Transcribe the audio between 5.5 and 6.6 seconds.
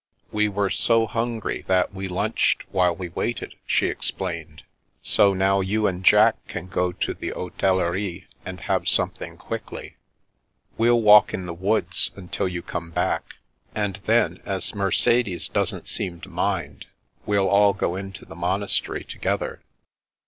you and Jack